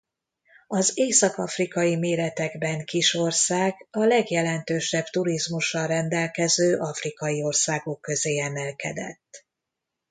[0.67, 9.45] Az észak-afrikai méretekben kis ország a legjelentősebb turizmussal rendelkező afrikai országok közé emelkedett.